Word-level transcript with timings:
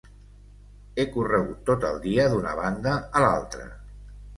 He 0.95 1.05
corregut 1.17 1.61
tot 1.69 1.87
el 1.93 2.03
dia 2.09 2.29
d'una 2.35 2.59
banda 2.65 2.99
a 3.23 3.27
l'altra. 3.27 3.73